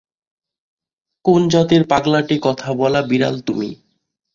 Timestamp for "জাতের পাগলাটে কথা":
1.49-2.69